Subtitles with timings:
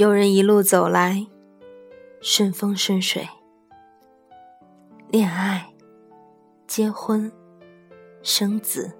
[0.00, 1.26] 有人一路走来，
[2.22, 3.28] 顺风顺水，
[5.10, 5.74] 恋爱、
[6.66, 7.30] 结婚、
[8.22, 8.90] 生子，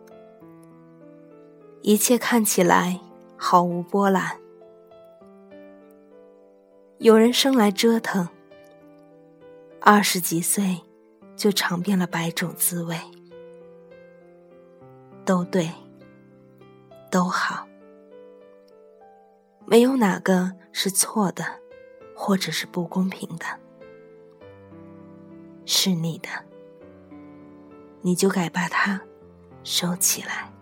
[1.81, 3.01] 一切看起来
[3.35, 4.39] 毫无波澜。
[6.99, 8.29] 有人生来折腾，
[9.81, 10.83] 二十几岁
[11.35, 12.95] 就尝遍了百种滋味，
[15.25, 15.71] 都对，
[17.11, 17.70] 都好。
[19.71, 21.45] 没有哪个是错的，
[22.13, 23.47] 或者是不公平的。
[25.65, 26.29] 是你的，
[28.01, 29.01] 你就该把它
[29.63, 30.53] 收起来。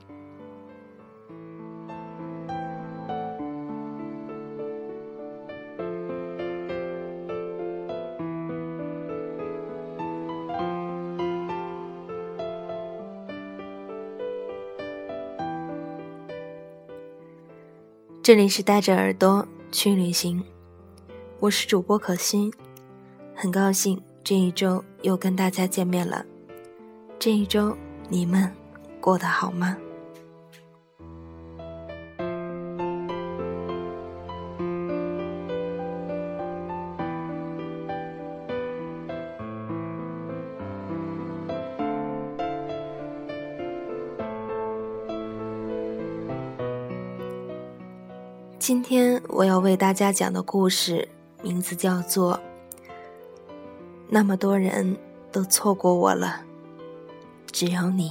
[18.29, 20.45] 这里是带着耳朵去旅行，
[21.41, 22.53] 我是主播可心，
[23.35, 26.27] 很高兴这一周又跟大家见面了。
[27.19, 27.75] 这一周
[28.11, 28.53] 你们
[29.01, 29.79] 过得好吗？
[49.39, 51.07] 我要为大家讲的故事
[51.43, 52.35] 名字叫做
[54.09, 54.97] 《那么多人
[55.31, 56.41] 都错过我了，
[57.53, 58.11] 只有你》。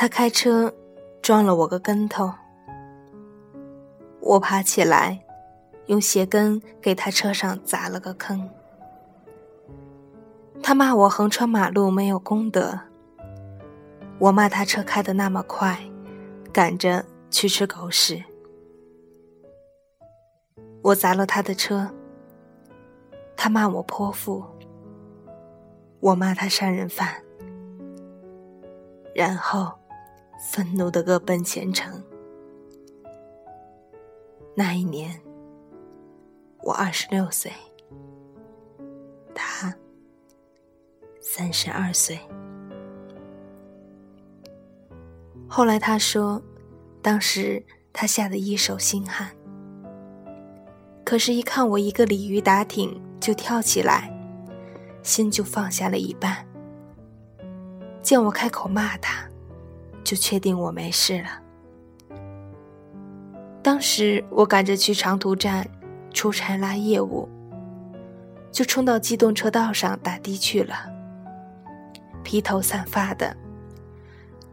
[0.00, 0.72] 他开车
[1.20, 2.32] 撞了我个跟头，
[4.20, 5.24] 我爬起来，
[5.86, 8.48] 用鞋跟给他车上砸了个坑。
[10.62, 12.78] 他骂我横穿马路没有功德，
[14.20, 15.76] 我骂他车开的那么快，
[16.52, 18.22] 赶着去吃狗屎。
[20.80, 21.90] 我砸了他的车，
[23.36, 24.44] 他骂我泼妇，
[25.98, 27.20] 我骂他杀人犯，
[29.12, 29.72] 然后。
[30.38, 32.02] 愤怒的各奔前程。
[34.54, 35.20] 那一年，
[36.62, 37.52] 我二十六岁，
[39.34, 39.74] 他
[41.20, 42.18] 三十二岁。
[45.48, 46.42] 后来他说，
[47.02, 49.30] 当时他吓得一手心汗，
[51.04, 54.12] 可是，一看我一个鲤鱼打挺就跳起来，
[55.02, 56.46] 心就放下了一半。
[58.02, 59.28] 见我开口骂他。
[60.08, 61.28] 就确定我没事了。
[63.62, 65.68] 当时我赶着去长途站
[66.14, 67.28] 出差拉业务，
[68.50, 70.74] 就冲到机动车道上打的去了。
[72.24, 73.36] 披头散发的，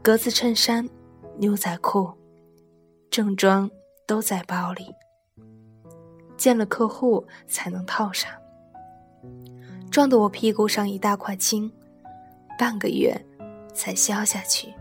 [0.01, 0.89] 格子衬衫、
[1.37, 2.11] 牛仔裤、
[3.09, 3.71] 正装
[4.05, 4.93] 都在包里，
[6.35, 8.29] 见了客户才能套上，
[9.89, 11.71] 撞得我屁股上一大块青，
[12.59, 13.15] 半个月
[13.73, 14.73] 才消下去。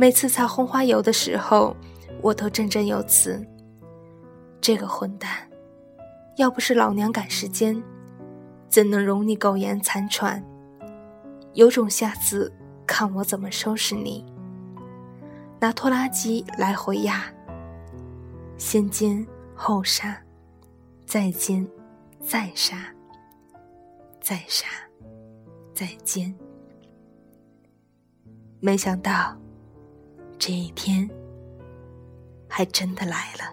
[0.00, 1.76] 每次擦红花油的时候，
[2.22, 3.44] 我都振振有词
[4.62, 5.28] ：“这个混蛋，
[6.36, 7.82] 要不是老娘赶时间，
[8.68, 10.40] 怎能容你苟延残喘？
[11.52, 12.52] 有种下次
[12.86, 14.24] 看我怎么收拾你！
[15.58, 17.24] 拿拖拉机来回压，
[18.56, 20.16] 先煎后杀，
[21.06, 21.66] 再煎
[22.20, 22.76] 再杀，
[24.20, 24.68] 再杀
[25.74, 26.32] 再煎。
[28.60, 29.36] 没想到。”
[30.38, 31.10] 这一天，
[32.48, 33.52] 还真的来了。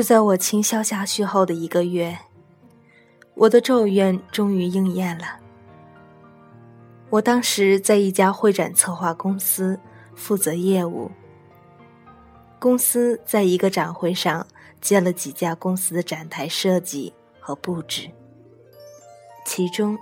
[0.00, 2.16] 就在我清消下去后的一个月，
[3.34, 5.38] 我的咒怨终于应验了。
[7.10, 9.78] 我当时在一家会展策划公司
[10.14, 11.10] 负责业务。
[12.58, 14.46] 公司在一个展会上
[14.80, 18.10] 接了几家公司的展台设计和布置，
[19.44, 19.98] 其中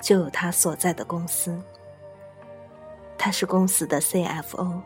[0.00, 1.60] 就有他所在的公司。
[3.18, 4.80] 他是公司的 CFO。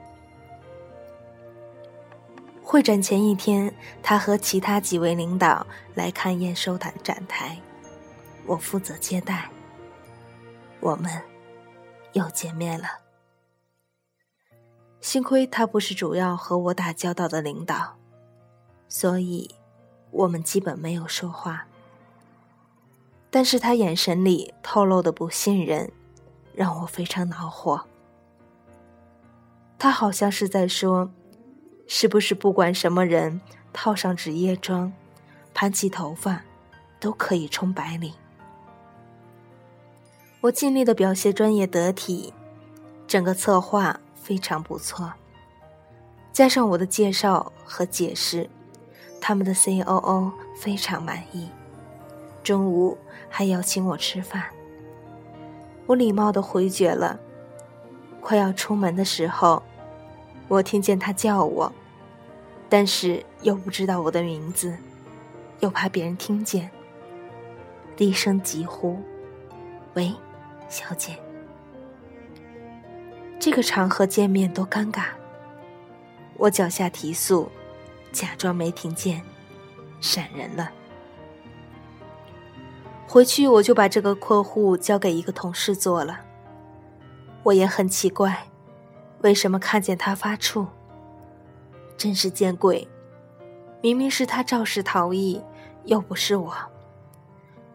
[2.69, 3.73] 会展前一天，
[4.03, 5.65] 他和其他几位领导
[5.95, 7.57] 来看验收展展台，
[8.45, 9.49] 我负责接待。
[10.81, 11.23] 我们
[12.15, 12.89] 又见面了。
[15.01, 17.97] 幸亏他不是主要和我打交道的领导，
[18.89, 19.49] 所以
[20.11, 21.69] 我们基本没有说话。
[23.31, 25.89] 但是他眼神里透露的不信任，
[26.53, 27.87] 让我非常恼火。
[29.79, 31.13] 他好像是在说
[31.87, 33.41] ：“是不是不管什么人
[33.73, 34.93] 套上职业装，
[35.55, 36.43] 盘起头发，
[36.99, 38.13] 都可以冲白领？”
[40.43, 42.33] 我尽力的表现专业得体，
[43.07, 44.01] 整个策划。
[44.15, 45.13] 非常不错，
[46.33, 48.51] 加上我的介绍和解释，
[49.21, 51.49] 他们的 C.O.O 非常满意。
[52.43, 52.99] 中午
[53.31, 54.47] 还邀请我吃饭，
[55.87, 57.21] 我礼貌的回绝了。
[58.21, 59.63] 快要出门的时候，
[60.49, 61.73] 我听见他叫我，
[62.69, 64.77] 但是又不知道我的名字，
[65.61, 66.71] 又怕别人听见，
[67.97, 68.99] 低声急呼
[69.95, 70.15] ：“喂，
[70.69, 71.19] 小姐。”
[73.39, 75.07] 这个场合见面多尴尬。
[76.37, 77.51] 我脚下提速，
[78.13, 79.23] 假装没听见，
[80.01, 80.71] 闪人了。
[83.09, 86.21] 回去我就把这个客户交给一个同事做了。
[87.45, 88.49] 我也很奇怪，
[89.23, 90.67] 为什么看见他发怵？
[91.97, 92.87] 真是见鬼！
[93.81, 95.43] 明明是他肇事逃逸，
[95.85, 96.55] 又不是我。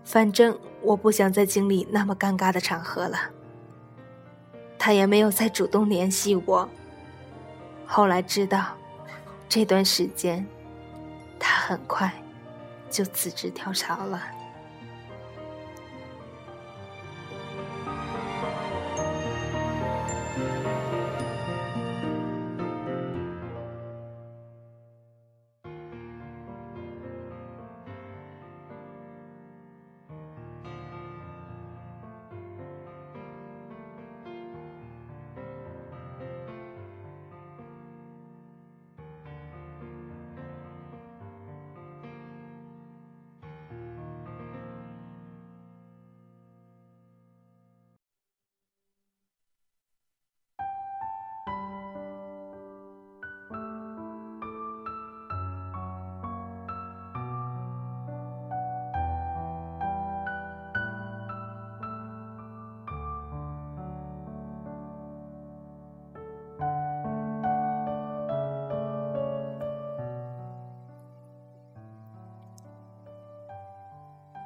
[0.03, 3.17] 反正我不想再经历那么尴尬的场合了。
[4.77, 6.67] 他也没有再主动联系我。
[7.85, 8.75] 后来知道，
[9.47, 10.45] 这段时间，
[11.39, 12.11] 他很快
[12.89, 14.21] 就辞职跳槽了。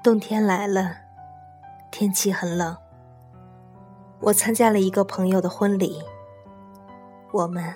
[0.06, 0.98] 冬天来了，
[1.90, 2.78] 天气很冷。
[4.20, 6.00] 我参加了一个朋友的婚礼，
[7.34, 7.74] 我们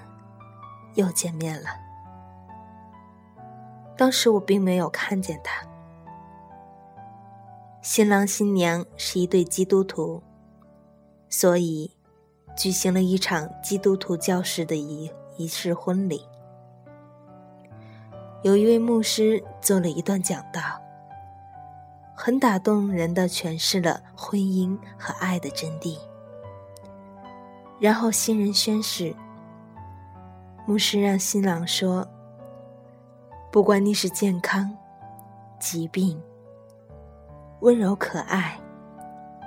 [0.94, 1.70] 又见面了。
[3.98, 5.68] 当时我并没有看见他。
[7.82, 10.22] 新郎新娘是一对基督徒，
[11.30, 11.90] 所以
[12.56, 16.24] 举行了一场基督徒教士的仪仪式婚礼。
[18.44, 20.62] 有一位牧师做了一段讲道。
[22.22, 25.98] 很打动人的诠释了婚姻和爱的真谛。
[27.80, 29.16] 然后新人宣誓，
[30.66, 32.06] 牧师让新郎说
[33.50, 34.70] ：“不管你是健康、
[35.62, 36.22] 疾病、
[37.62, 38.60] 温柔可爱，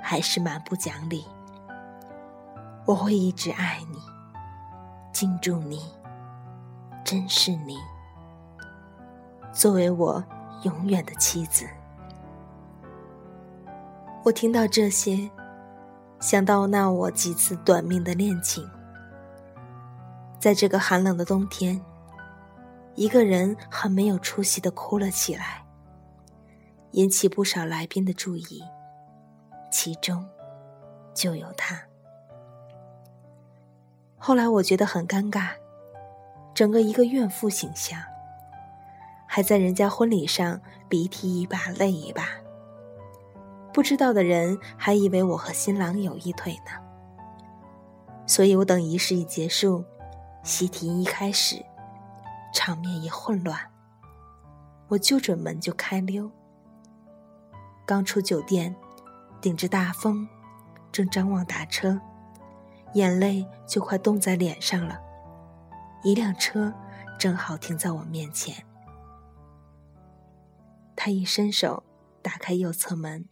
[0.01, 1.27] 还是蛮不讲理，
[2.85, 3.99] 我会一直爱你、
[5.11, 5.79] 敬重你、
[7.03, 7.77] 珍视你，
[9.51, 10.23] 作为我
[10.63, 11.67] 永远的妻子。”
[14.25, 15.29] 我听到这些，
[16.21, 18.65] 想到那我几次短命的恋情，
[20.39, 21.83] 在这个寒冷的冬天，
[22.95, 25.65] 一个人很没有出息的哭了起来，
[26.91, 28.63] 引起不少来宾的注意，
[29.69, 30.25] 其中
[31.13, 31.81] 就有他。
[34.17, 35.49] 后来我觉得很尴尬，
[36.53, 37.99] 整个一个怨妇形象，
[39.27, 42.42] 还在人家婚礼上鼻涕一把泪一把。
[43.73, 46.71] 不知道的人还以为我和新郎有一腿呢，
[48.27, 49.83] 所以我等仪式一结束，
[50.43, 51.65] 喜提一开始，
[52.53, 53.59] 场面一混乱，
[54.89, 56.29] 我就准门就开溜。
[57.85, 58.75] 刚出酒店，
[59.41, 60.27] 顶着大风，
[60.91, 61.99] 正张望打车，
[62.93, 65.01] 眼泪就快冻在脸上了。
[66.03, 66.71] 一辆车
[67.17, 68.63] 正好停在我面前，
[70.95, 71.83] 他一伸手
[72.21, 73.27] 打开右侧门，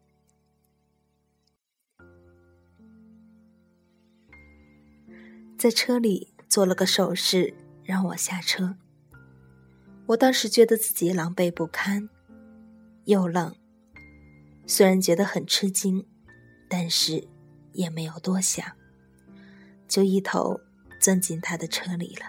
[5.61, 7.53] 在车里做了个手势
[7.83, 8.77] 让我下车。
[10.07, 12.09] 我当时觉得自己狼狈不堪，
[13.05, 13.55] 又冷。
[14.65, 16.03] 虽然觉得很吃惊，
[16.67, 17.27] 但是
[17.73, 18.65] 也没有多想，
[19.87, 20.59] 就一头
[20.99, 22.25] 钻进他的车里了。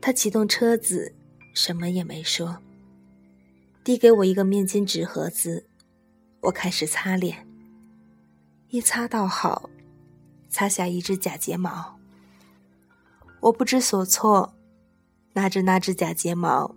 [0.00, 1.12] 他启动车子，
[1.52, 2.62] 什么也没说，
[3.82, 5.66] 递给我一个面巾纸盒子，
[6.42, 7.44] 我开始擦脸。
[8.68, 9.68] 一擦倒好，
[10.50, 11.98] 擦下一只假睫毛。
[13.40, 14.54] 我不知所措，
[15.32, 16.74] 拿着那只假睫毛，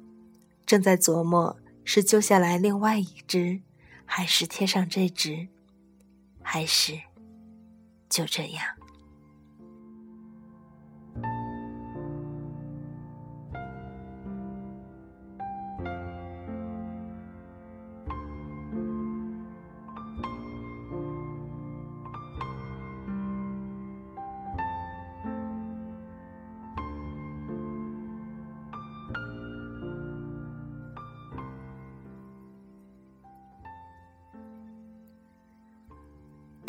[0.65, 1.57] 正在琢磨。
[1.85, 3.59] 是揪下来另外一只，
[4.05, 5.49] 还是贴上这只，
[6.41, 6.97] 还是
[8.07, 8.65] 就这样？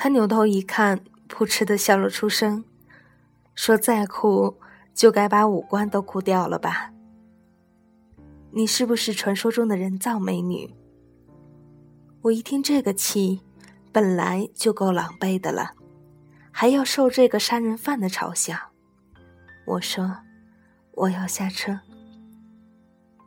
[0.04, 2.62] 他扭头一看，扑哧的笑了出声，
[3.54, 4.58] 说：“再哭，
[4.92, 6.92] 就该把五官都哭掉了吧？
[8.50, 10.74] 你是不是传说中的人造美女？”
[12.20, 13.40] 我一听这个气，
[13.92, 15.70] 本来就够狼狈的了，
[16.50, 18.54] 还要受这个杀人犯的嘲笑。
[19.64, 20.18] 我说
[20.92, 21.80] ：“我要下车。”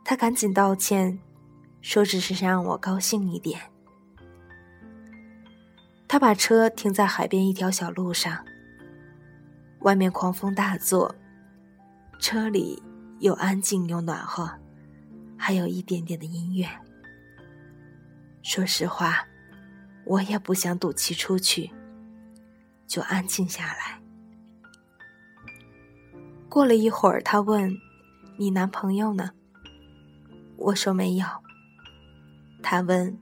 [0.06, 1.18] 他赶紧道歉，
[1.80, 3.60] 说：“只是想让我高兴一点。”
[6.08, 8.44] 他把车停在海边一条小路上。
[9.80, 11.14] 外面狂风大作，
[12.18, 12.82] 车里
[13.20, 14.50] 又安静又暖和，
[15.36, 16.66] 还有一点点的音乐。
[18.42, 19.24] 说实话，
[20.04, 21.70] 我也不想赌气出去，
[22.86, 24.00] 就安静下来。
[26.48, 27.76] 过了一会儿，他问
[28.38, 29.30] ：“你男朋友呢？”
[30.56, 31.26] 我说：“没有。”
[32.64, 33.16] 他问：“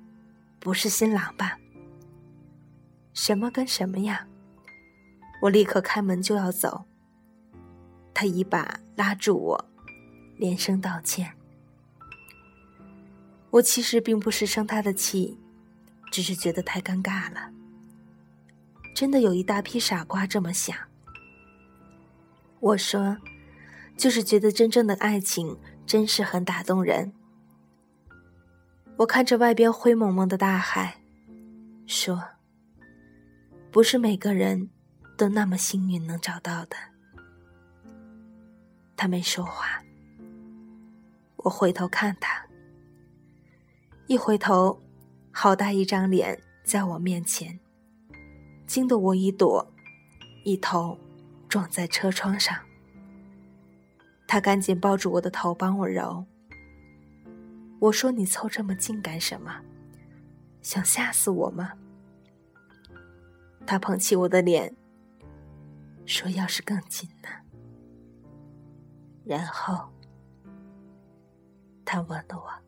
[0.60, 1.58] 不是新郎吧？”
[3.16, 4.26] 什么跟什么呀！
[5.40, 6.84] 我立刻开门就要走，
[8.12, 9.64] 他一把拉住我，
[10.36, 11.32] 连声道歉。
[13.50, 15.40] 我其实并不是生他的气，
[16.12, 17.50] 只是觉得太尴尬了。
[18.94, 20.76] 真的有一大批傻瓜这么想。
[22.60, 23.16] 我说，
[23.96, 27.14] 就是觉得真正的爱情真是很打动人。
[28.98, 31.00] 我看着外边灰蒙蒙的大海，
[31.86, 32.22] 说。
[33.76, 34.70] 不是每个人
[35.18, 36.76] 都那么幸运能找到的。
[38.96, 39.82] 他没说话。
[41.36, 42.42] 我回头看他，
[44.06, 44.80] 一回头，
[45.30, 47.60] 好大一张脸在我面前，
[48.66, 49.70] 惊得我一躲，
[50.42, 50.98] 一头
[51.46, 52.56] 撞在车窗上。
[54.26, 56.24] 他赶紧抱住我的头帮我揉。
[57.78, 59.60] 我说：“你凑这么近干什么？
[60.62, 61.74] 想吓死我吗？”
[63.66, 64.74] 他捧起我的脸，
[66.06, 67.28] 说：“要是更近呢？”
[69.26, 69.88] 然后，
[71.84, 72.65] 他吻了我。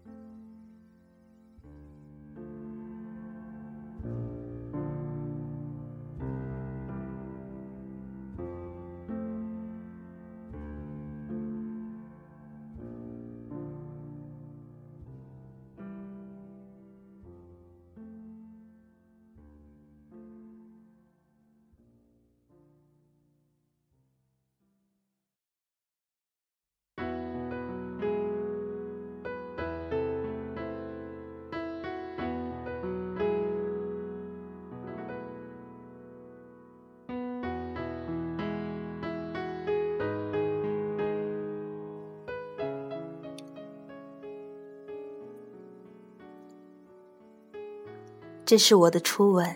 [48.49, 49.55] 这是我的初吻，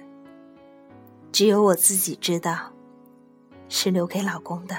[1.33, 2.75] 只有我自己知道，
[3.71, 4.77] 是留给老公的。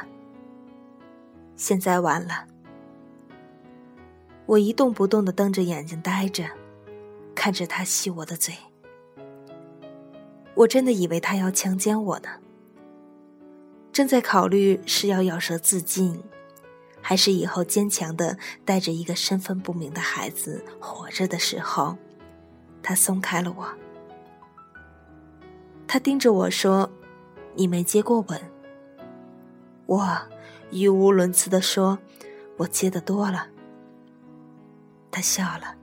[1.56, 2.46] 现在完了，
[4.46, 6.48] 我一动不动的瞪着眼睛呆着，
[7.34, 8.54] 看着他吸我的嘴。
[10.54, 12.30] 我真的以为他要强奸我呢，
[13.92, 16.22] 正在考虑是要咬舌自尽，
[17.02, 21.98] 还是以后坚强的带着一个身份不明的孩子活着的时候，
[22.84, 23.68] 他松开了我。
[25.88, 26.90] 他盯着我说
[27.56, 28.42] ：“你没接过吻。”
[29.86, 30.18] 我
[30.72, 32.00] 语无伦次的说
[32.58, 33.48] ：“我接的多了。”
[35.12, 35.76] 他笑了，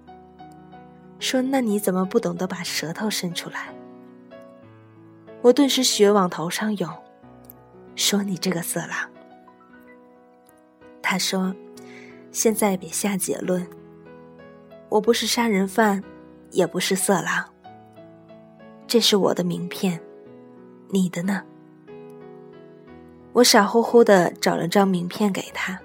[1.20, 3.74] 说：“那你怎么不懂得把舌头伸出来？”
[5.42, 6.90] 我顿时血往头上涌，
[7.94, 9.08] 说：“你这个色狼！”
[11.00, 11.54] 他说
[12.32, 13.66] ：“现在别下结论。
[14.88, 16.02] 我不是杀人犯，
[16.50, 17.48] 也不是色狼。
[18.90, 20.02] 这是我的名片，
[20.88, 21.44] 你的呢？”
[23.32, 25.80] 我傻乎乎的找了张名片给他。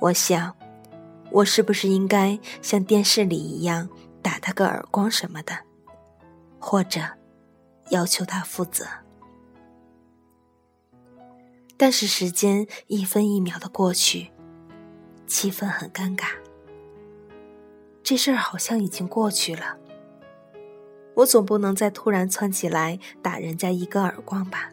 [0.00, 0.54] 我想，
[1.32, 3.88] 我是不是应该像电视里一样
[4.22, 5.52] 打他个耳光什么的，
[6.60, 7.00] 或者
[7.90, 8.86] 要求他负责？
[11.76, 14.30] 但是时间一分一秒的过去，
[15.26, 16.26] 气氛很尴尬。
[18.04, 19.76] 这事儿好像已经过去了，
[21.14, 24.70] 我总不能再突然窜起来打人家一个耳光吧？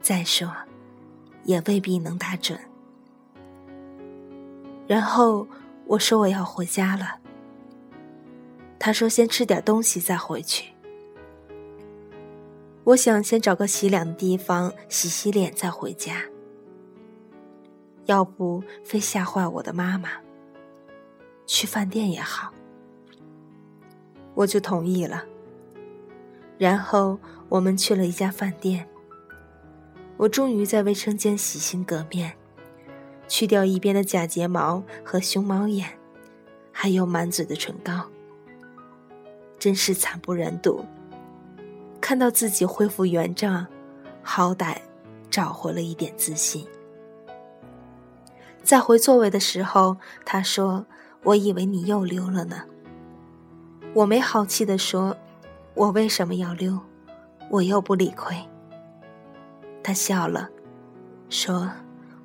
[0.00, 0.52] 再说，
[1.44, 2.58] 也未必能打准。
[4.86, 5.46] 然后
[5.86, 7.18] 我说我要回家了，
[8.78, 10.72] 他说先吃点东西再回去。
[12.84, 16.22] 我想先找个洗凉的地方洗洗脸再回家，
[18.04, 20.10] 要不非吓坏我的妈妈。
[21.46, 22.52] 去饭店也好，
[24.36, 25.24] 我就同意了。
[26.56, 27.18] 然后
[27.48, 28.88] 我们去了一家饭店，
[30.16, 32.34] 我终于在卫生间洗心革面，
[33.26, 35.98] 去掉一边的假睫毛和熊猫眼，
[36.70, 38.06] 还有满嘴的唇膏，
[39.58, 40.84] 真是惨不忍睹。
[42.00, 43.66] 看到自己恢复原状，
[44.22, 44.76] 好歹
[45.28, 46.66] 找回了一点自信。
[48.62, 50.86] 在回座位的时候，他说
[51.24, 52.64] ：“我以为你又溜了呢。”
[53.96, 55.16] 我没好气的说
[55.72, 56.78] ：“我为什么要溜？
[57.48, 58.36] 我又不理亏。”
[59.82, 60.50] 他笑了，
[61.30, 61.70] 说：“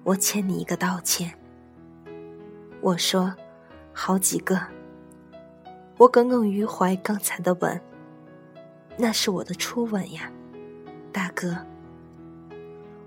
[0.04, 1.34] 我欠你一个道歉。”
[2.82, 3.34] 我说
[3.96, 4.60] ：“好几个。”
[5.96, 7.80] 我耿耿于怀刚才的吻。
[8.98, 10.30] 那是我的初吻呀，
[11.14, 11.56] 大哥。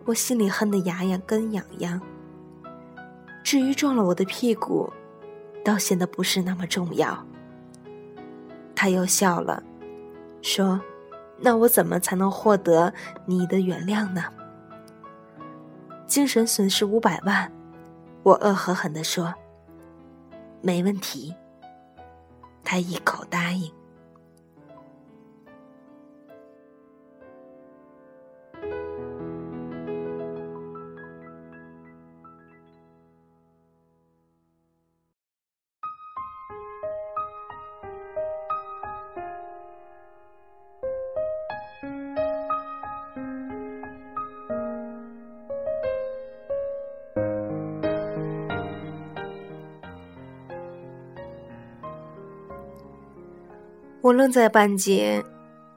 [0.06, 2.00] 我心里恨得牙痒根痒痒。
[3.42, 4.90] 至于撞了我的屁股，
[5.62, 7.26] 倒显得不是那么重要。
[8.84, 9.62] 他又笑了，
[10.42, 10.78] 说
[11.40, 12.92] ：“那我怎么才能获得
[13.24, 14.24] 你的原谅呢？”
[16.06, 17.50] 精神损失五百万，
[18.22, 19.32] 我恶狠狠地说
[20.60, 21.34] ：“没问题。”
[22.62, 23.72] 他一口答应。
[54.04, 55.24] 我愣在半截，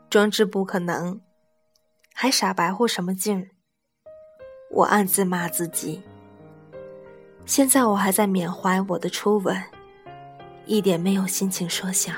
[0.10, 1.22] 装置不可能，
[2.14, 3.52] 还傻白活什么劲儿？
[4.70, 6.04] 我暗自骂自己。
[7.46, 9.56] 现在我还在缅怀我的初吻，
[10.66, 12.12] 一点没有心情说笑。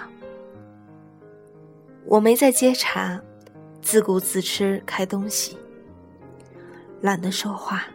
[2.05, 3.21] 我没在接茬，
[3.79, 5.59] 自顾自吃开东西，
[7.01, 7.85] 懒得说话。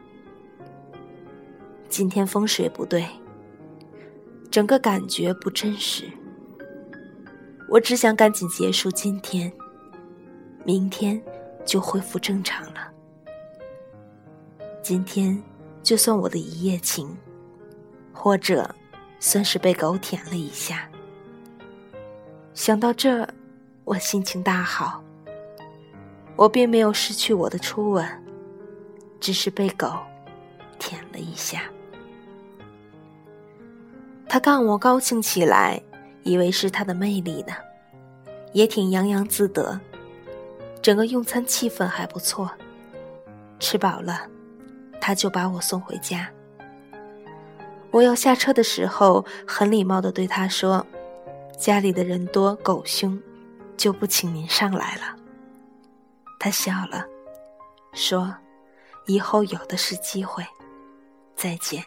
[1.88, 3.04] 今天风水不对，
[4.52, 6.08] 整个感觉不真实。
[7.68, 9.52] 我只想赶紧结束今天，
[10.64, 11.20] 明天
[11.64, 12.92] 就恢复正常了。
[14.82, 15.42] 今天
[15.82, 17.16] 就算我的一夜情，
[18.12, 18.72] 或者
[19.18, 20.88] 算是被狗舔了一下。
[22.52, 23.26] 想到这，
[23.84, 25.02] 我心情大好。
[26.36, 28.06] 我并没有失去我的初吻，
[29.18, 29.96] 只是被狗
[30.78, 31.62] 舔了一下。
[34.28, 35.82] 他看我高兴起来。
[36.24, 37.54] 以为是他的魅力呢，
[38.52, 39.80] 也挺洋洋自得。
[40.82, 42.50] 整个用餐气氛还不错。
[43.60, 44.28] 吃饱了，
[45.00, 46.28] 他就把我送回家。
[47.90, 50.84] 我要下车的时候，很礼貌的对他说
[51.56, 53.18] ：“家里的人多，狗凶，
[53.76, 55.16] 就不请您上来了。”
[56.40, 57.06] 他笑了，
[57.92, 58.34] 说
[59.06, 60.44] ：“以后有的是机会，
[61.36, 61.82] 再见。”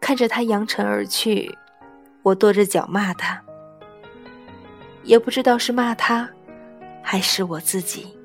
[0.00, 1.58] 看着他扬尘而去。
[2.22, 3.42] 我跺着脚骂他，
[5.02, 6.28] 也不知道是骂他，
[7.02, 8.16] 还是我自己。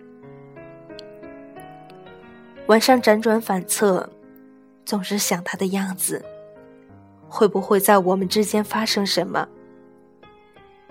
[2.68, 4.08] 晚上辗转反侧，
[4.86, 6.24] 总是想他的样子，
[7.28, 9.48] 会不会在我们之间发生什么？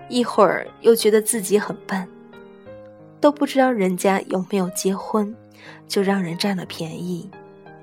[0.09, 2.07] 一会儿又觉得自己很笨，
[3.21, 5.33] 都不知道人家有没有结婚，
[5.87, 7.29] 就让人占了便宜，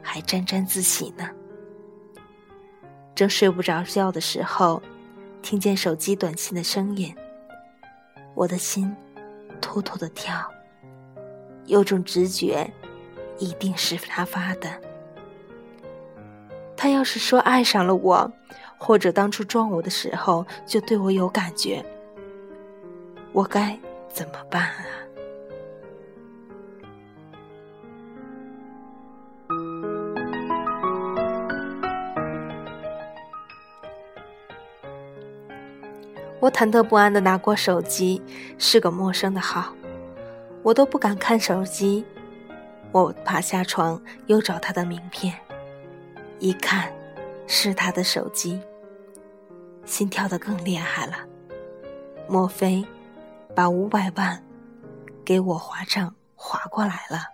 [0.02, 1.30] 还沾沾自喜呢。
[3.14, 4.82] 正睡不着觉的时候，
[5.44, 7.14] 听见手机短信的声音，
[8.34, 8.96] 我的心
[9.60, 10.50] 突突的跳，
[11.66, 12.72] 有种直觉，
[13.38, 14.70] 一定是他发的。
[16.74, 18.32] 他要是说爱上了我，
[18.78, 21.84] 或者当初撞我的时候就对我有感觉。
[23.32, 23.78] 我该
[24.08, 24.86] 怎么办啊？
[36.44, 38.22] 我忐忑不安的拿过手机，
[38.58, 39.74] 是个陌生的号，
[40.62, 42.04] 我都不敢看手机。
[42.92, 45.34] 我爬下床，又找他的名片，
[46.40, 46.92] 一看，
[47.46, 48.60] 是他的手机，
[49.86, 51.14] 心跳的更厉害了。
[52.28, 52.84] 莫非？
[53.54, 54.44] 把五百万
[55.24, 57.33] 给我划账划过来了。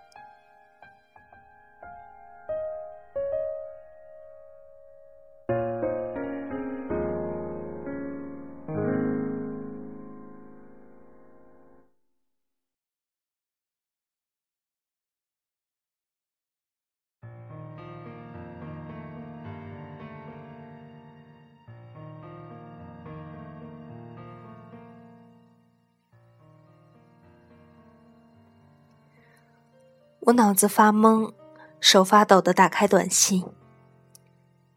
[30.31, 31.33] 我脑子发懵，
[31.81, 33.45] 手发抖的打开短信。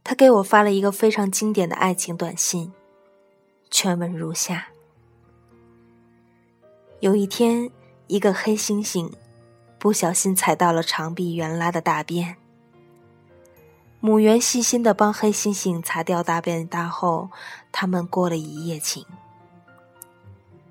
[0.04, 2.74] 他给我发了一个非常经典的爱情短信，
[3.70, 4.70] 全文如下：
[7.02, 7.70] 有一天，
[8.08, 9.12] 一个黑猩猩
[9.78, 12.36] 不小心踩到了长臂猿拉的大便。
[14.00, 17.30] 母猿细心的帮黑猩猩擦掉大便大后，
[17.72, 19.06] 他们过了一夜情。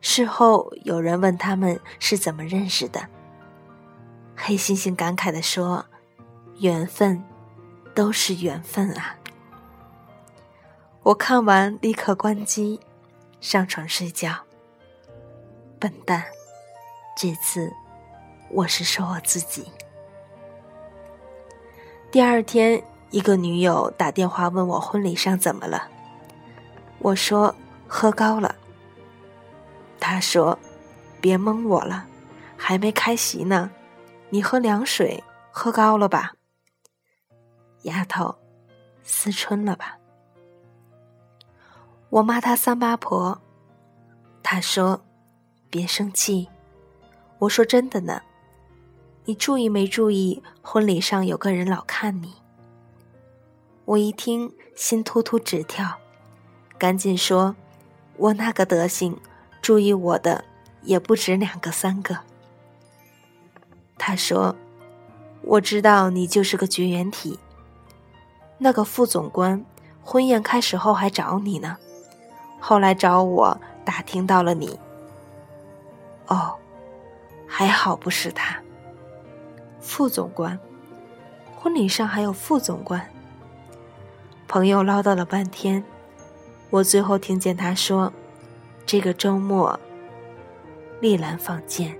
[0.00, 3.08] 事后有人问他们是怎么认识的。
[4.44, 5.86] 黑猩猩感慨地说
[6.58, 7.22] ：“缘分，
[7.94, 9.14] 都是缘分啊！”
[11.04, 12.80] 我看完立刻关机，
[13.40, 14.34] 上床睡觉。
[15.78, 16.24] 笨蛋，
[17.16, 17.72] 这次
[18.50, 19.70] 我是说我自己。
[22.10, 25.88] 第二天，一个女友打电话问我婚礼上怎么了，
[26.98, 27.54] 我说
[27.86, 28.52] 喝高了。
[30.00, 30.58] 她说
[31.22, 32.04] ：“别蒙我了，
[32.56, 33.70] 还没开席呢。”
[34.34, 36.32] 你喝凉水，喝高了吧，
[37.82, 38.34] 丫头，
[39.02, 39.98] 思春了吧？
[42.08, 43.42] 我骂他三八婆，
[44.42, 45.04] 他说
[45.68, 46.48] ：“别生气。”
[47.40, 48.22] 我说：“真的呢，
[49.26, 52.36] 你注意没注意婚礼上有个人老看你？”
[53.84, 55.98] 我一听心突突直跳，
[56.78, 57.54] 赶紧说
[58.16, 59.20] ：“我那个德行，
[59.60, 60.42] 注意我的
[60.84, 62.20] 也不止两个三个。”
[64.04, 64.56] 他说
[65.46, 67.38] ：“我知道你就是个绝缘体。
[68.58, 69.64] 那个副总官
[70.02, 71.76] 婚宴开始后还找你呢，
[72.58, 74.76] 后来找我打听到了你。
[76.26, 76.52] 哦，
[77.46, 78.60] 还好不是他。
[79.78, 80.58] 副总官，
[81.56, 83.08] 婚礼上还有副总官。
[84.48, 85.84] 朋友唠叨了半天，
[86.70, 88.12] 我最后听见他说：
[88.84, 89.78] 这个周末，
[91.00, 91.96] 丽兰放箭。”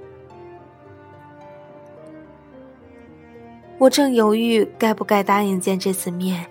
[3.82, 6.46] 我正犹豫该不该答应见这次面，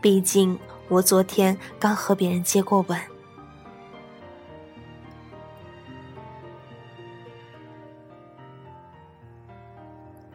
[0.00, 3.00] 毕竟我昨天刚和别人接过吻。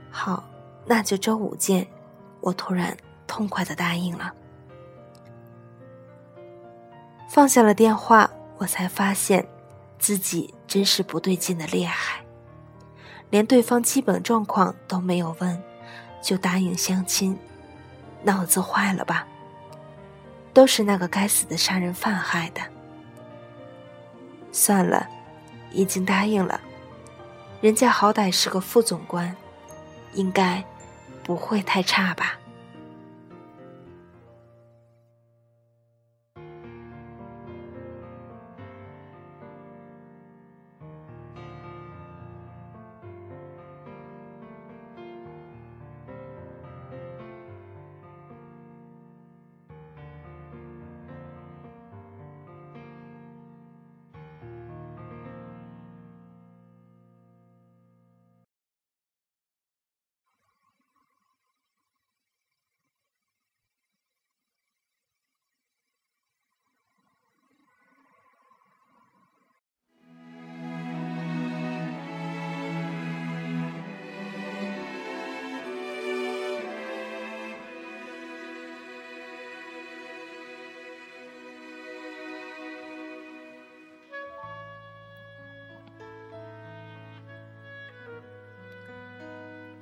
[0.10, 0.42] 好，
[0.86, 1.86] 那就周五见。
[2.40, 2.96] 我突然
[3.28, 4.34] 痛快的答应了。
[7.28, 9.46] 放下了电话，我才发现
[9.98, 12.24] 自己真是不对劲的厉害，
[13.30, 15.62] 连对方基本状况都没有问。
[16.22, 17.38] 就答应相亲，
[18.24, 19.28] 脑子坏了吧？
[20.54, 22.62] 都是那个该死的杀人犯害的。
[24.52, 25.08] 算了，
[25.72, 26.60] 已经答应了，
[27.62, 29.36] 人家好歹是个副总官，
[30.14, 30.64] 应该
[31.24, 32.39] 不会太差吧。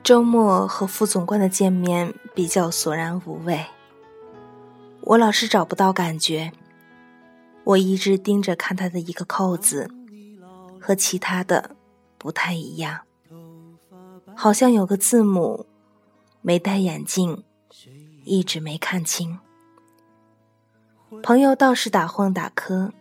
[0.07, 3.65] 周末和副总官的见面比较索然无味，
[5.01, 6.53] 我老是找不到感觉。
[7.65, 9.91] 我一直盯着看他的一个扣子，
[10.79, 11.71] 和其他的
[12.17, 13.01] 不太一样，
[14.33, 15.65] 好像有个字母
[16.39, 17.43] 没戴眼镜，
[18.23, 19.37] 一直没看清。
[21.21, 22.93] 朋友倒是打混打磕，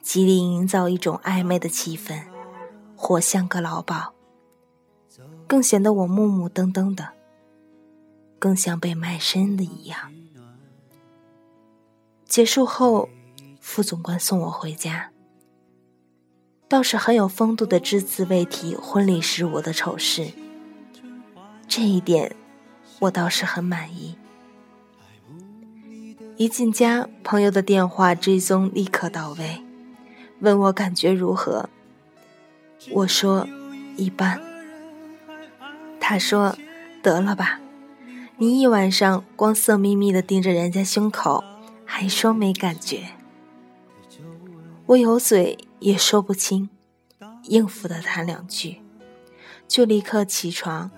[0.00, 2.22] 极力营造一种暧昧的气氛，
[2.94, 4.12] 活像个老鸨，
[5.46, 7.10] 更显得我木木登登的，
[8.38, 10.12] 更像被卖身的一样。
[12.26, 13.08] 结束后。
[13.64, 15.12] 副总官送我回家，
[16.68, 20.32] 倒是很有风度的只字未提婚礼时我的丑事。
[21.68, 22.34] 这一点，
[22.98, 24.18] 我倒是很满意。
[26.36, 29.62] 一进家，朋友的电话追踪立刻到位，
[30.40, 31.70] 问我感觉如何。
[32.90, 33.46] 我说
[33.96, 34.51] 一般。
[36.04, 36.58] 他说
[37.00, 37.60] 得了吧，
[38.36, 41.44] 你一晚上光色眯眯的盯着人家胸口，
[41.84, 43.10] 还说没感觉。
[44.86, 46.68] 我有嘴也说不清，
[47.44, 48.82] 应付的他两句，
[49.68, 50.90] 就立刻起床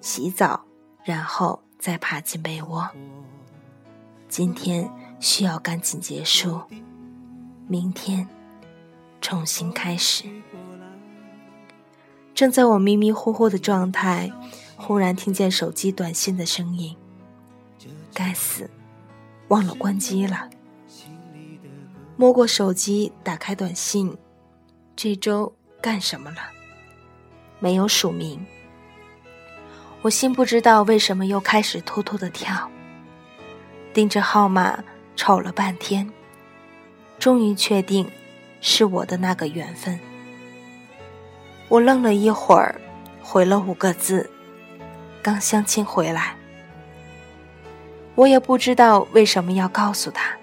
[0.00, 0.64] 洗澡，
[1.02, 2.88] 然后再爬进被窝。
[4.28, 6.60] 今天需要赶紧结束，
[7.66, 8.28] 明天
[9.20, 10.26] 重新开始。
[12.36, 14.30] 正在我迷迷糊糊的状态，
[14.76, 16.94] 忽然听见手机短信的声音，
[18.12, 18.68] 该死，
[19.48, 20.50] 忘了关机了。
[22.14, 24.14] 摸过手机，打开短信，
[24.94, 26.36] 这周干什么了？
[27.58, 28.44] 没有署名。
[30.02, 32.70] 我心不知道为什么又开始突突的跳，
[33.94, 34.84] 盯着号码
[35.16, 36.12] 瞅了半天，
[37.18, 38.06] 终于确定
[38.60, 39.98] 是我的那个缘分。
[41.68, 42.80] 我愣了一会儿，
[43.22, 44.30] 回了五个字
[45.22, 46.36] ：“刚相亲回来。”
[48.14, 50.36] 我也不知道为什么要告诉他。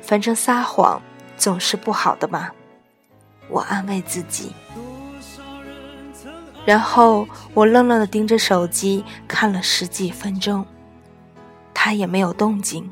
[0.00, 1.00] 反正撒谎
[1.36, 2.50] 总是不好的嘛，
[3.48, 4.52] 我安慰自己。
[6.64, 10.64] 然后我愣愣的盯着手机看了十几分钟，
[11.74, 12.90] 他也没有动静。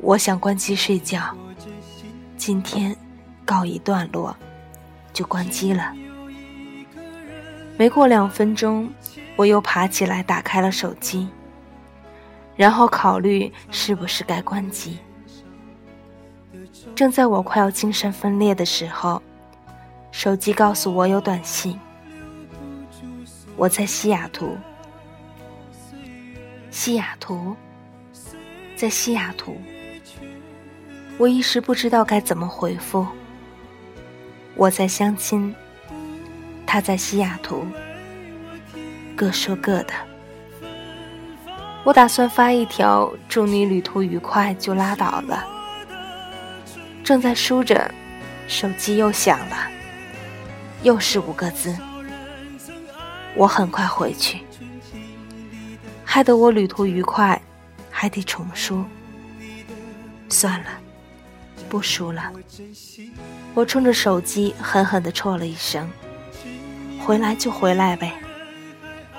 [0.00, 1.36] 我想关机睡觉，
[2.36, 2.96] 今天
[3.44, 4.34] 告一段落，
[5.18, 5.92] 就关机了。
[7.76, 8.88] 没过两分钟，
[9.34, 11.28] 我又爬起来打开了手机，
[12.54, 14.98] 然后考虑是不是该关机。
[16.94, 19.20] 正在我快要精神分裂的时候，
[20.12, 21.76] 手机告诉我有短信。
[23.56, 24.56] 我在西雅图，
[26.70, 27.56] 西雅图，
[28.76, 29.56] 在西雅图。
[31.18, 33.04] 我一时不知道该怎么回复。
[34.58, 35.54] 我在相亲，
[36.66, 37.64] 他在西雅图，
[39.14, 39.94] 各说各的。
[41.84, 45.46] 我打算发一条“祝你旅途愉快”就拉倒了。
[47.04, 47.88] 正在输着，
[48.48, 49.70] 手机又响了，
[50.82, 51.72] 又是五个字。
[53.36, 54.40] 我很快回去，
[56.04, 57.40] 害得我旅途愉快，
[57.92, 58.84] 还得重输。
[60.28, 60.70] 算了，
[61.68, 62.32] 不输了。
[63.54, 65.88] 我冲着手机狠狠地啜了一声
[67.04, 68.20] ：“回来就回来呗，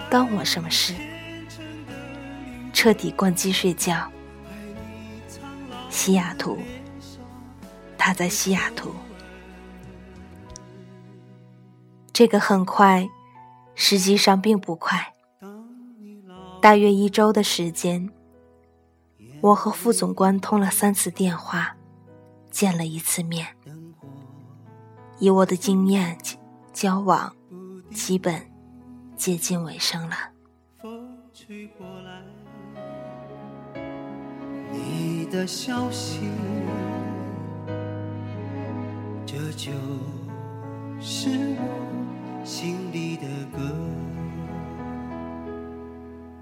[0.09, 0.93] 关我什么事？”
[2.73, 4.11] 彻底关机睡觉。
[5.89, 6.57] 西雅图。
[8.01, 8.93] 他在西雅图，
[12.13, 13.09] 这个很快，
[13.75, 15.13] 实际上并不快。
[16.61, 18.09] 大约一周的时间，
[19.41, 21.75] 我和副总官通了三次电话，
[22.49, 23.47] 见了一次面。
[25.19, 26.17] 以我的经验，
[26.71, 27.35] 交往
[27.91, 28.49] 基本
[29.15, 30.15] 接近尾声了。
[34.71, 36.31] 你的消息。
[39.25, 39.71] 这就
[40.99, 43.59] 是我心里的歌。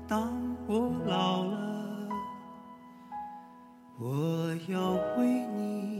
[0.07, 0.31] 当
[0.67, 2.09] 我老了，
[3.99, 5.96] 我要为你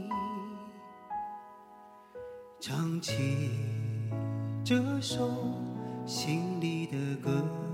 [2.60, 3.50] 唱起
[4.64, 5.30] 这首
[6.04, 7.68] 心里的歌。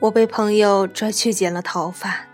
[0.00, 2.27] 我被朋友拽去剪了头发，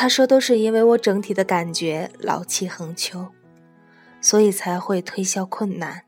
[0.00, 3.32] 他说都是因为我整体的感觉老气横秋，
[4.18, 6.06] 所以才会推销困难。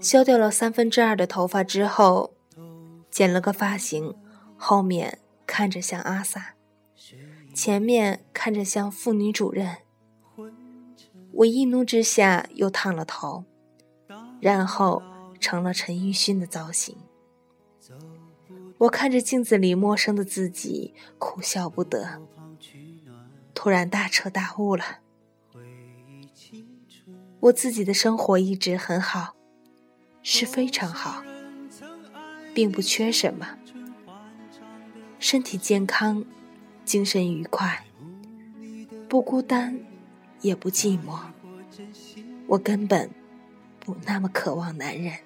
[0.00, 2.34] 削掉了三分之二的头发之后，
[3.12, 4.16] 剪了个发型，
[4.56, 6.54] 后面看着像阿 sa，
[7.54, 9.76] 前面看着像妇女主任。
[11.34, 13.44] 我一怒之下又烫了头，
[14.40, 15.00] 然后
[15.38, 16.96] 成了陈奕迅的造型。
[18.80, 22.22] 我看着镜子里陌生的自己，哭笑不得。
[23.52, 25.00] 突然大彻大悟了，
[27.40, 29.34] 我自己的生活一直很好，
[30.22, 31.22] 是非常好，
[32.54, 33.58] 并不缺什么，
[35.18, 36.24] 身体健康，
[36.82, 37.84] 精神愉快，
[39.06, 39.78] 不孤单，
[40.40, 41.18] 也不寂寞。
[42.46, 43.10] 我根本
[43.78, 45.18] 不那么渴望男人。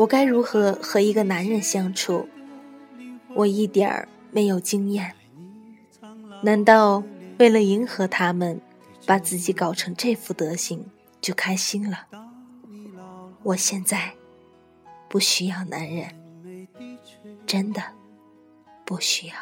[0.00, 2.26] 我该如何和一个男人相处？
[3.34, 5.14] 我一点儿没有经验。
[6.42, 7.02] 难道
[7.38, 8.58] 为了迎合他们，
[9.04, 10.86] 把自己搞成这副德行
[11.20, 12.06] 就开心了？
[13.42, 14.14] 我现在
[15.06, 16.08] 不需要男人，
[17.46, 17.82] 真的
[18.86, 19.34] 不需要。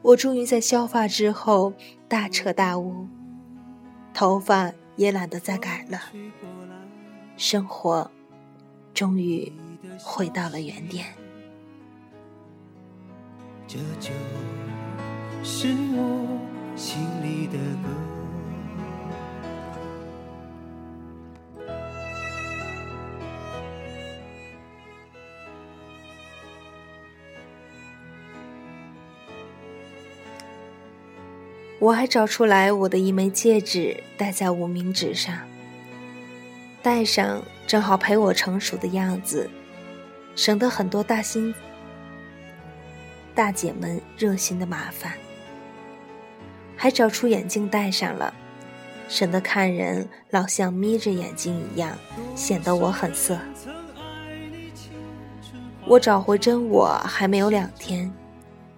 [0.00, 1.72] 我终于在削发之后
[2.06, 3.08] 大彻大悟，
[4.14, 6.00] 头发也懒得再改了。
[7.36, 8.10] 生活
[8.94, 9.52] 终于
[9.98, 11.06] 回到了原点。
[13.66, 14.10] 这就
[15.42, 16.38] 是我
[16.76, 17.88] 心里的歌。
[31.78, 35.51] 我还找出来我的一枚戒指，戴在无名指上。
[36.82, 39.48] 戴上正好陪我成熟的样子，
[40.34, 41.54] 省得很多大心
[43.36, 45.12] 大姐们热心的麻烦。
[46.76, 48.34] 还找出眼镜戴上了，
[49.08, 51.96] 省得看人老像眯着眼睛一样，
[52.34, 53.38] 显得我很色。
[55.86, 58.12] 我找回真我还没有两天，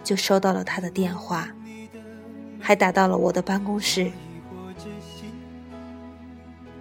[0.03, 1.49] 就收到了他的电话，
[2.61, 4.13] 还打到了我的办公室。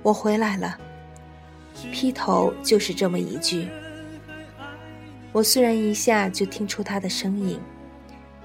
[0.02, 0.78] 我回来了。
[1.92, 3.68] 劈头就是这么一句。
[5.32, 7.60] 我虽然一下就听出他的声音，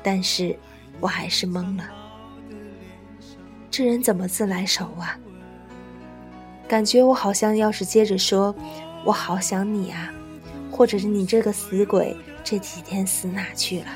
[0.02, 0.56] 但是
[1.00, 1.84] 我还是懵了。
[3.70, 5.18] 这人怎么自来熟啊？
[6.66, 8.54] 感觉我好像要是接着说
[9.04, 10.12] “我好想你啊”，
[10.70, 13.86] 或者是“你这个死鬼这几天死哪去了”。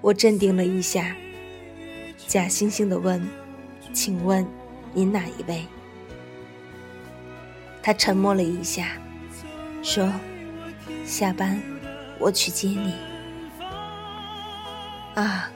[0.00, 1.16] 我镇定了一下，
[2.26, 3.26] 假惺惺的问
[3.92, 4.46] ：“请问
[4.94, 5.66] 您哪一位？”
[7.82, 8.88] 他沉默了一下，
[9.82, 10.10] 说
[11.06, 11.60] ：“下班，
[12.18, 12.94] 我去接你。”
[15.14, 15.50] 啊，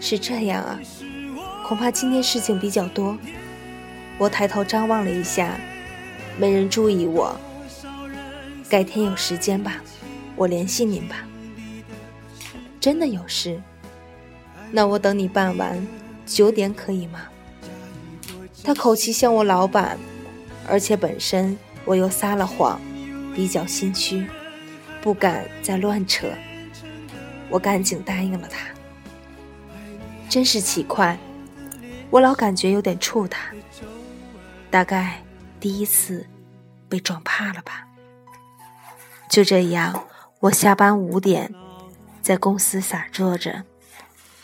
[0.00, 0.78] 是这样啊，
[1.66, 3.16] 恐怕今天事情比较多。
[4.18, 5.58] 我抬头张望了一下，
[6.38, 7.34] 没人注意我。
[8.68, 9.82] 改天有时间吧，
[10.36, 11.26] 我联系您吧。
[12.78, 13.60] 真的有事？
[14.70, 15.84] 那我等你办完，
[16.24, 17.22] 九点可以吗？
[18.62, 19.98] 他口气像我老板，
[20.70, 21.58] 而且本身。
[21.86, 22.78] 我又撒了谎，
[23.34, 24.26] 比较心虚，
[25.00, 26.28] 不敢再乱扯。
[27.48, 28.68] 我赶紧答应了他。
[30.28, 31.18] 真是奇怪，
[32.10, 33.50] 我老感觉有点怵他，
[34.70, 35.22] 大概
[35.58, 36.26] 第一次
[36.86, 37.88] 被撞怕了吧。
[39.30, 40.04] 就这样，
[40.40, 41.52] 我下班五点
[42.20, 43.64] 在公司傻坐着，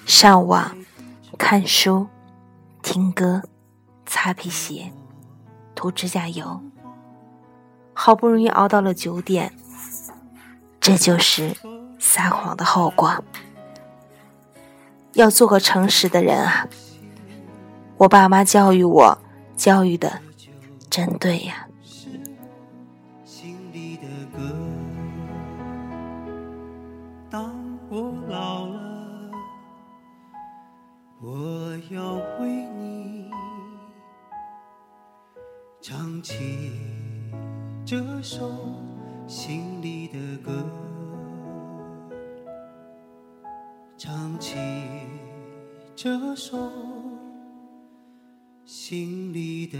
[0.06, 0.74] 上网、
[1.36, 2.08] 看书、
[2.82, 3.42] 听歌、
[4.06, 4.90] 擦皮鞋、
[5.76, 6.60] 涂指甲油。
[7.94, 9.52] 好不容易熬到了九点，
[10.80, 11.56] 这就是
[12.00, 13.22] 撒谎的后果。
[15.12, 16.68] 要做个诚实的人啊！
[17.98, 19.18] 我爸妈教育我，
[19.56, 20.20] 教育的
[20.90, 21.68] 真对呀。
[27.30, 27.50] 当
[27.88, 29.30] 我老了，
[31.22, 32.65] 我要回
[35.88, 36.72] 唱起。
[37.84, 38.50] 这首
[39.28, 40.52] 心里的歌，
[43.96, 44.56] 唱起
[45.94, 46.58] 这首
[48.64, 49.78] 心里的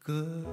[0.00, 0.44] 歌。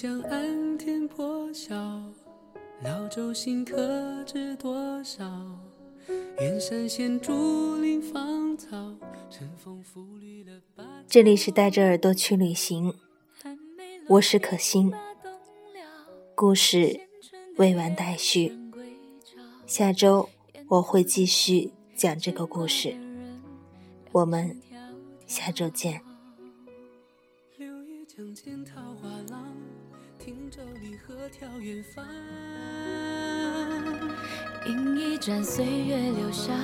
[0.00, 1.76] 将岸天破晓，
[2.82, 5.30] 老舟新客知多少？
[6.38, 8.94] 远山现竹林芳草，
[9.28, 12.94] 晨风拂绿了芭这里是带着耳朵去旅行，
[14.08, 14.90] 我是可心。
[16.34, 16.98] 故事
[17.58, 18.58] 未完待续，
[19.66, 20.30] 下周
[20.68, 22.96] 我会继续讲这个故事。
[24.12, 24.58] 我们
[25.26, 26.00] 下周见。
[27.58, 29.10] 柳叶江间桃花，
[31.10, 32.04] 洲离合眺远方。
[34.66, 36.54] 饮一盏岁月留香，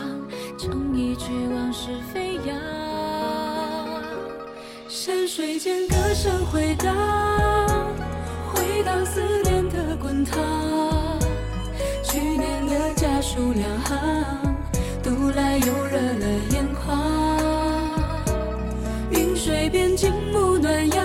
[0.59, 2.57] 唱一曲往事飞扬。
[4.88, 6.94] 山水间歌声回荡，
[8.53, 10.38] 回荡思念的滚烫。
[12.05, 14.57] 去年的家书两行，
[15.03, 16.86] 读来又热了眼眶。
[19.11, 21.05] 云水边静沐暖阳，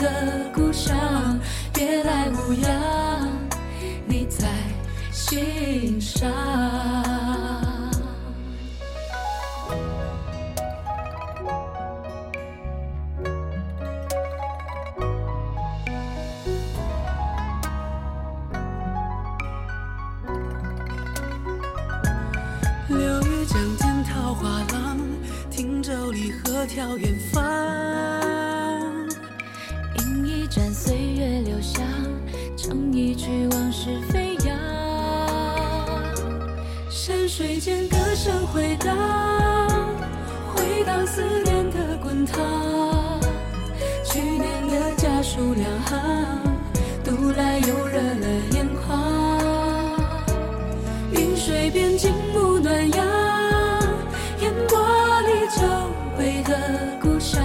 [0.00, 1.38] 的故乡，
[1.74, 3.28] 别来无恙，
[4.06, 4.48] 你在
[5.12, 6.26] 心上。
[22.88, 24.98] 柳叶江天桃花浪，
[25.50, 27.29] 汀洲离合眺远方
[33.20, 34.56] 去往事飞扬。
[36.88, 38.96] 山水间歌声回荡，
[40.54, 42.40] 回荡思念的滚烫。
[44.06, 46.00] 去年的家书两行，
[47.04, 48.88] 读来又热了眼眶。
[51.12, 53.06] 云水边静沐暖阳，
[54.40, 54.78] 烟波
[55.26, 55.60] 里久
[56.18, 56.58] 违的
[57.02, 57.42] 故乡，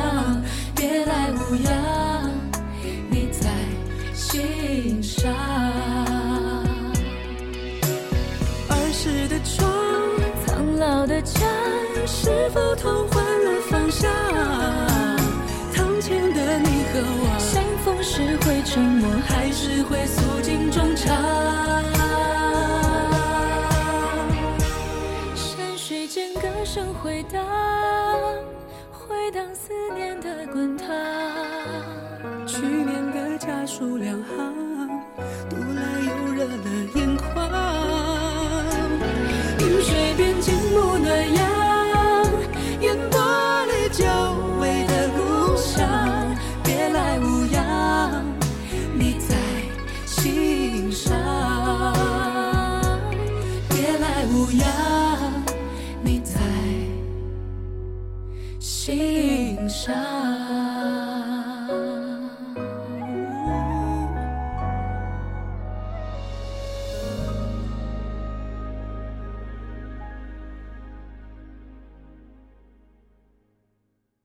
[0.73, 1.73] 别来无恙，
[12.07, 14.09] 是否同换了方向？
[15.73, 21.15] 堂前的你和我，相逢时会沉默，还是会诉尽衷肠？
[25.35, 27.43] 山水间歌声回荡，
[28.91, 30.87] 回荡思念的滚烫。
[32.45, 34.53] 去年的家书两行，